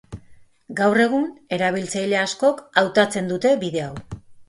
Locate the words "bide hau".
3.67-3.97